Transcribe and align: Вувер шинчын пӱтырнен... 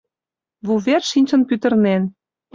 Вувер 0.65 1.01
шинчын 1.11 1.41
пӱтырнен... 1.49 2.03